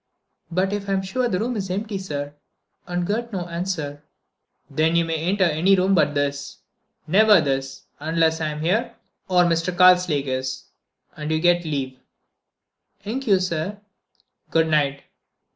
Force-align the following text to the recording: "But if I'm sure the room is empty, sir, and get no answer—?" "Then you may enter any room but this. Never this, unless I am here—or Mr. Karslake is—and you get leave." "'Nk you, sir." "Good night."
"But 0.49 0.73
if 0.73 0.89
I'm 0.89 1.03
sure 1.03 1.27
the 1.29 1.37
room 1.39 1.55
is 1.55 1.69
empty, 1.69 1.99
sir, 1.99 2.33
and 2.87 3.05
get 3.05 3.31
no 3.31 3.41
answer—?" 3.45 4.01
"Then 4.67 4.95
you 4.95 5.05
may 5.05 5.17
enter 5.17 5.43
any 5.43 5.75
room 5.75 5.93
but 5.93 6.15
this. 6.15 6.57
Never 7.05 7.39
this, 7.39 7.85
unless 7.99 8.41
I 8.41 8.47
am 8.47 8.61
here—or 8.61 9.43
Mr. 9.43 9.71
Karslake 9.77 10.25
is—and 10.25 11.29
you 11.29 11.39
get 11.39 11.65
leave." 11.65 11.99
"'Nk 13.07 13.27
you, 13.27 13.39
sir." 13.39 13.77
"Good 14.49 14.69
night." 14.69 15.03